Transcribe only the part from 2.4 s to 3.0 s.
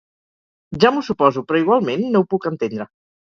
entendre.